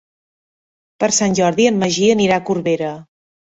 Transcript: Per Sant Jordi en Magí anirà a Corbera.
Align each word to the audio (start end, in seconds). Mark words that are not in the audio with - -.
Per 1.03 1.09
Sant 1.19 1.37
Jordi 1.41 1.69
en 1.73 1.79
Magí 1.85 2.09
anirà 2.17 2.43
a 2.43 2.45
Corbera. 2.51 2.93